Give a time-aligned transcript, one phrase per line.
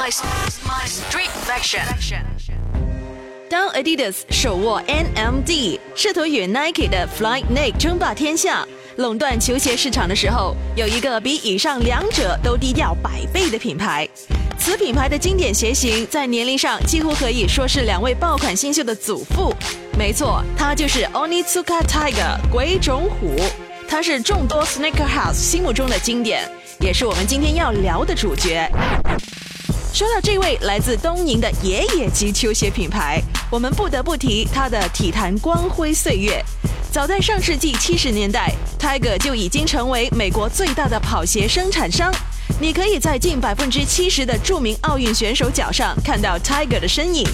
[0.00, 0.10] My
[0.64, 1.84] My Street Fashion。
[3.50, 8.66] 当 Adidas 手握 NMD，试图与 Nike 的 Flyknit 争霸天下，
[8.96, 14.08] 垄断球鞋市场的时候，有一个比以上两者都低调百倍的品牌。
[14.58, 19.54] 此品牌的经典鞋型，在年龄上几乎可以说是两位爆款新秀的祖父。
[19.98, 23.36] 没错，它就是 Onitsuka Tiger 鬼冢虎。
[23.86, 28.66] 它是众多 Sneaker House 心目中的经典，也是我们今天要聊的主角。
[29.92, 36.42] 说到这位来自东宁的爷爷级球鞋品牌，我们不得不提它的体坛光辉岁月。
[36.92, 42.12] 早在上世纪七十年代，Tiger 就已经成为美国最大的跑鞋生产商。
[42.60, 47.26] 你可以在近百分之七十的著名奥运选手脚上看到 Tiger 的身影。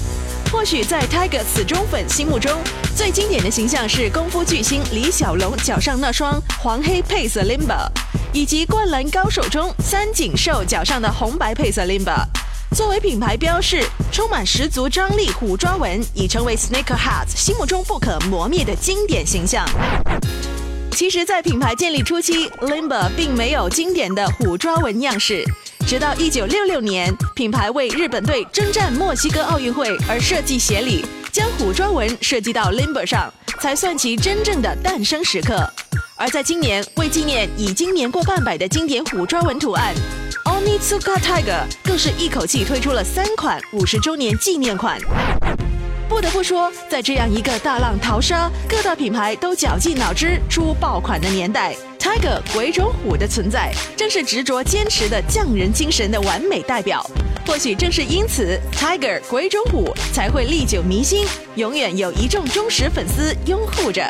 [0.51, 2.53] 或许在 Tiger 死忠粉心目中，
[2.97, 7.87] 最经典的形象是功夫巨星李小龙脚上那双黄黑配色 Limber，
[8.33, 12.25] 以及灌篮高手中三井寿脚上的红白配色 Limber。
[12.75, 19.67] 作为品牌标识，充满十足张力，虎抓纹已成为 Sneaker Hats 心目中不可磨灭的经典形象。
[20.91, 25.45] 其实，在品牌建立初期，Limber 并没有经典的虎抓纹样式。
[25.87, 35.71] 直到1966年，品牌为日本队征战墨西哥奥运会而设计鞋里，将虎抓纹设计到 Limber 上，才算其真正的诞生时刻。
[36.17, 39.95] 而在今年，为纪念已经年过半百的经典虎抓纹图案。
[40.47, 44.97] Onitsuka Tiger 更是一口气推出了三款五十周年纪念款。
[46.09, 57.05] 不得不说，在这样一个大浪淘沙、各大品牌都绞尽脑汁出爆款的年代，Tiger 鬼冢虎的存在，正是执着坚持的匠人精神的完美代表。
[57.45, 64.01] 或许正是因此，Tiger 鬼冢虎才会历久弥新，永远有一众忠实粉丝拥护着。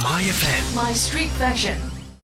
[0.00, 1.93] My FM，My Street Fashion。